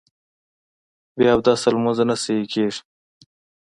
[1.15, 2.81] بې اودسه لمونځ نه صحیح کېږي